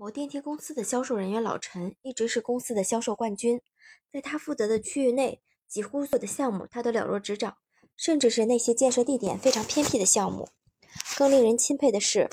[0.00, 3.60] 某电梯公司的销售人员老陈一直是公司的销售冠军，
[4.12, 7.56] 在他负责的区域内，几乎所有的项目他都了若指掌，
[7.96, 10.50] 甚至是那些建设地点非常偏僻的项目。
[11.16, 12.30] 更令人钦佩的是，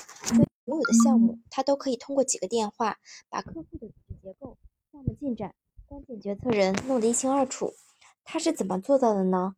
[0.64, 2.98] 所有的项目，他都可以通过几个电话
[3.28, 4.56] 把客户的组织结构、
[4.92, 5.52] 项目进展、
[5.86, 7.74] 关键决策人弄得一清二楚。
[8.22, 9.56] 他是怎么做到的呢？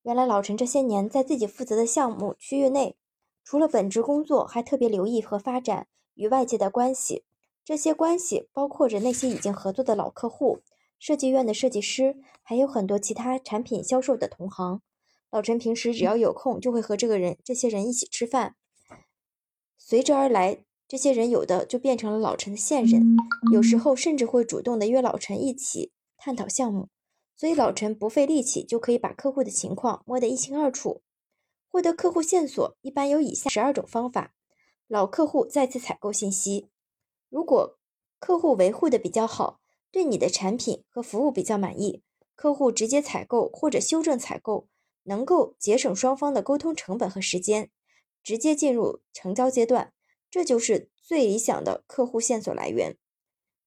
[0.00, 2.96] 原来老陈这些年在自己负责的项目区域内，
[3.44, 7.24] 除了本职工作，还特别留意和发展与外界的关系。
[7.70, 10.58] 这些关系包括着那些已经合作的老客户、
[10.98, 14.82] 设计院的设计师，还有很多其他产品销售的同行。
[15.30, 18.56] 老陈平时只要有空，就会和这个人、这些人一起吃饭。
[19.78, 23.16] 随之而来，这些人有的就变成了老陈的线人，
[23.52, 26.88] 有时候甚至会主动的约老陈一起探讨项目。
[27.36, 31.02] 所以老陈不费力气就可以把客户的情况摸得一清二楚。
[31.68, 34.34] 获得客户线索一般有以下十二种方法：
[34.88, 36.69] 老客户再次采购信息。
[37.30, 37.78] 如果
[38.18, 42.02] 客户维护的比较好，对你的产品和服务比较满意，
[42.34, 44.68] 客户直接采购或者修正采购，
[45.04, 47.70] 能够节省双方的沟通成本和时间，
[48.22, 49.92] 直接进入成交阶段，
[50.28, 52.98] 这就是最理想的客户线索来源。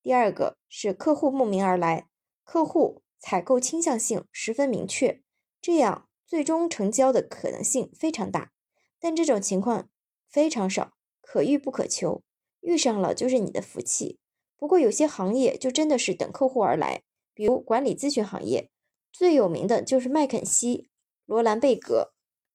[0.01, 2.09] 第二个是客户慕名而来，
[2.43, 5.23] 客户采购倾向性十分明确，
[5.61, 8.51] 这样最终成交的可能性非常大，
[8.99, 9.89] 但这种情况
[10.27, 12.21] 非常少，可遇不可求。
[12.63, 14.17] 遇上了就是你的福气。
[14.57, 18.69] 不过有些行业就真的是等客户而来，比如管理咨询行业，
[19.11, 20.89] 最有名的就是麦肯锡、
[21.25, 22.13] 罗兰贝格。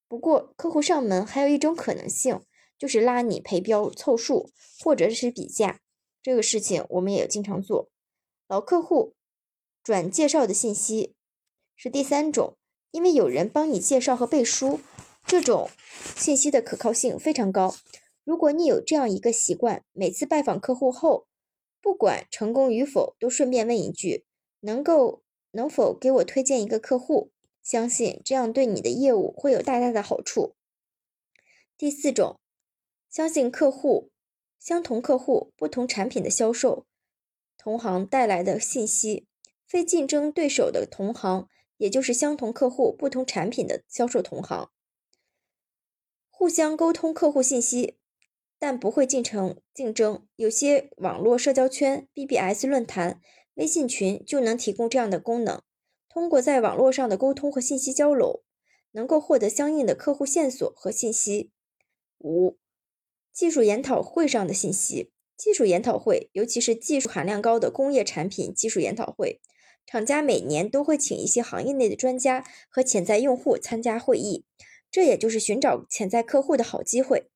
[0.08, 2.40] 不过客户上门还有一种可能性，
[2.78, 4.50] 就是拉你陪标凑数，
[4.80, 5.80] 或者是比价。
[6.22, 7.90] 这个事情我们也经常做。
[8.48, 9.14] 老客户
[9.82, 11.14] 转介绍的信息
[11.76, 12.56] 是第三种，
[12.90, 14.80] 因为有人帮你介绍和背书，
[15.26, 15.68] 这种
[16.16, 17.76] 信息的可靠性非常高。
[18.28, 21.26] 如果你有这样一个习惯，每次拜访客户后，
[21.80, 24.26] 不管成功与否，都顺便问一句
[24.60, 27.30] ：“能够能否给我推荐一个客户？”
[27.64, 30.54] 相信这样对你的业务会有大大的好处。
[31.78, 32.38] 第四种，
[33.08, 34.10] 相信客户，
[34.58, 36.84] 相同客户不同产品的销售
[37.56, 39.26] 同行带来的信息，
[39.66, 44.70] 非竞争对手的同行，也就是相同客户不同产品的销售同行，
[46.28, 47.97] 互相沟通客户信息。
[48.58, 53.20] 但不会进程竞争，有些网络社交圈、BBS 论坛、
[53.54, 55.62] 微信群就能提供这样的功能。
[56.08, 58.42] 通过在网络上的沟通和信息交流，
[58.92, 61.52] 能够获得相应的客户线索和信息。
[62.18, 62.58] 五、
[63.32, 65.12] 技术研讨会上的信息。
[65.36, 69.40] 技术研讨会，尤其是技术含量高的工业产品技术研讨会，
[69.86, 74.44] 厂家每年都会请一些行业内的专家和潜在用户参加会议，
[74.90, 77.30] 这也就是寻找潜在客户的好机会。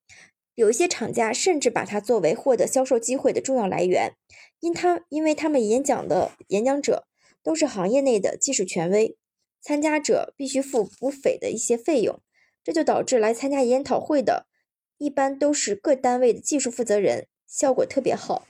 [0.55, 4.17] 有一些厂家甚至把它作为获得销售机会的重要来源，
[4.61, 7.07] 因他因为他们演讲的演讲者
[7.43, 9.17] 都是行业内的技术权威，
[9.61, 12.21] 参加者必须付不菲的一些费用，
[12.63, 14.47] 这就导致来参加研讨会的
[14.99, 18.47] 一般都是各单位的技术负责人，效果特别好。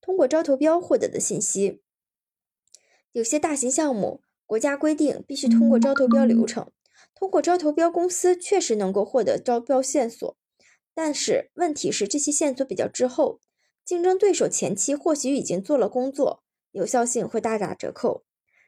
[0.00, 1.82] 通过招投标获得的信息，
[3.12, 6.72] 有些大型项目国家规定必须通过招投标流程，
[7.14, 10.36] 通过招投标公司确实能够获得招标线索。
[11.00, 13.38] 但是问题是，这些线索比较滞后，
[13.84, 16.42] 竞争对手前期或许已经做了工作，
[16.72, 18.24] 有效性会大打折扣。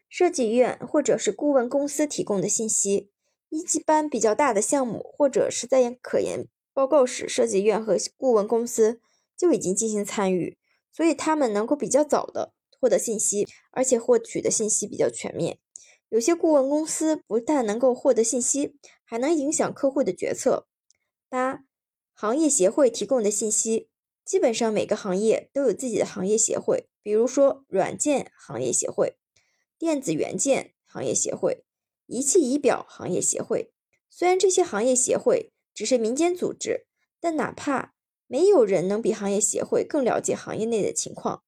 [0.08, 3.10] 设计院或者是顾问公司提供的信息，
[3.48, 9.00] 一级班比较大的项目或者是在可研报告时，设计院和顾问公司
[9.36, 10.56] 就已经进行参与，
[10.92, 15.58] 所以他们能够比较早的获得信息，而且获取的信息比较全面。
[16.08, 20.68] 有些顾问公司不但能够获得信息，还能影响客户的决策。
[21.28, 21.64] 八。
[22.20, 23.88] 行业协会提供的信息，
[24.26, 29.16] 基本上每个行业都有自己的行业协会，比如说软件行业协会、
[29.78, 31.64] 电子元件行业协会、
[32.04, 33.72] 仪器仪表行业协会。
[34.10, 36.84] 虽然这些行业协会只是民间组织，
[37.18, 37.94] 但哪怕
[38.26, 41.42] 没有人能比行业协会更了解行业内的情况。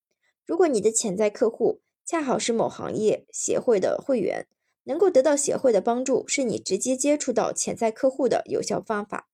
[0.47, 4.47] 如果你的潜在客户恰好是某行业协会的会员，
[4.85, 9.29] 能够得到协会的帮助，是你直接接触到潜在客户的有效方法。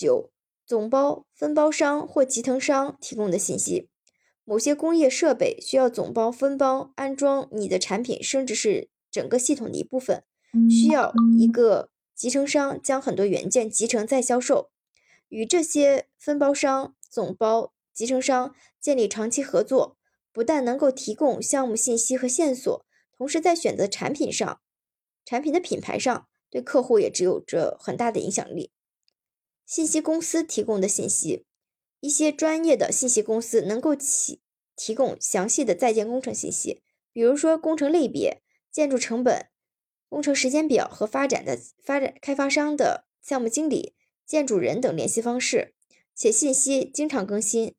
[0.00, 0.30] 九、
[0.64, 3.90] 总包、分包商或集成商提供的信息。
[4.44, 10.24] 某些工业设备需要总包、分包安装你的产品，甚至是整个系统的一部分，
[10.70, 14.70] 需要一个集成商将很多元件集成再销售。
[15.28, 19.98] 与这些分包商、总包、集成商建立长期合作，
[20.32, 22.84] 不但能够提供项目信息和线索，
[23.16, 24.60] 同时在选择产品上、
[25.24, 28.72] 产品的品牌上，对客户也只有着很大的影响力。
[29.70, 31.46] 信息公司提供的信息，
[32.00, 34.40] 一些专业的信息公司能够提
[34.74, 36.82] 提供详细的在建工程信息，
[37.12, 39.46] 比如说工程类别、建筑成本、
[40.08, 43.94] 工程时间表和发展的发展开发商的项目经理、
[44.26, 45.72] 建筑人等联系方式，
[46.16, 47.76] 且信息经常更新，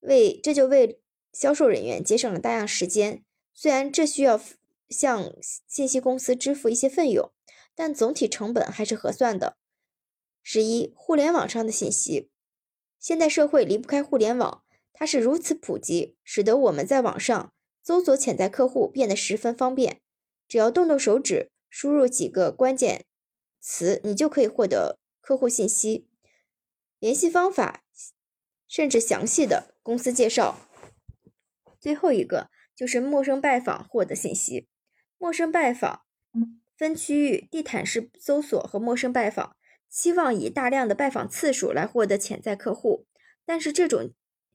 [0.00, 1.00] 为这就为
[1.32, 3.24] 销售人员节省了大量时间。
[3.54, 4.38] 虽然这需要
[4.90, 5.32] 向
[5.66, 7.32] 信息公司支付一些费用，
[7.74, 9.56] 但总体成本还是合算的。
[10.52, 12.28] 十一，互联网上的信息。
[12.98, 17.52] 现代社会离不开互联网，它是如此普及，使得我们在网上
[17.84, 20.00] 搜索潜在客户变得十分方便。
[20.48, 23.04] 只要动动手指，输入几个关键
[23.60, 26.08] 词，你就可以获得客户信息、
[26.98, 27.84] 联系方法，
[28.66, 30.58] 甚至详细的公司介绍。
[31.78, 34.66] 最后一个就是陌生拜访获得信息。
[35.16, 36.02] 陌生拜访
[36.76, 39.54] 分区域地毯式搜索和陌生拜访。
[39.90, 43.04] 希望以大量的拜访次数来获得潜在客户，
[43.44, 44.12] 但是这种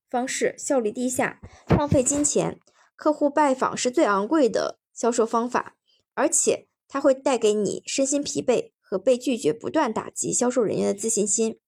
[0.09, 2.59] 方式效率低下，浪费金钱。
[2.95, 5.75] 客户拜访是最昂贵的销售方法，
[6.13, 11.59] 而且它会带给你身心疲惫和被拒绝，不断打击销售人员的自信心。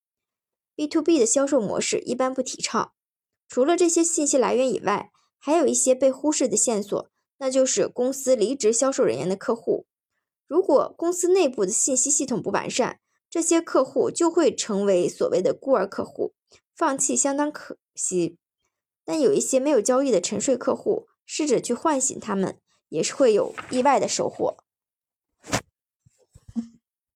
[0.73, 2.93] B to B 的销售模式一般不提倡。
[3.49, 7.09] 除了这些信息来源以外，还有一些被忽视的线索，
[7.39, 9.87] 那就是公司离职销售人员的客户。
[10.45, 12.99] 如果公司内部的信息系统不完善，
[13.29, 16.33] 这些客户就会成为所谓的孤儿客户，
[16.75, 18.37] 放弃相当可惜。
[19.03, 22.59] 但有一些没有交易的沉睡客户，试着去唤醒他们，
[22.89, 24.57] 也是会有意外的收获。